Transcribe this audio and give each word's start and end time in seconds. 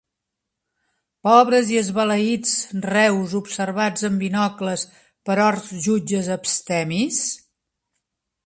Pobres 1.27 1.67
i 1.73 1.77
Esbalaïts 1.81 2.55
Reus 2.87 3.35
Observats 3.41 4.09
amb 4.11 4.25
Binocles 4.25 4.87
per 5.31 5.39
Orcs 5.51 5.71
Jutges 5.89 6.33
Abstemis? 6.41 7.25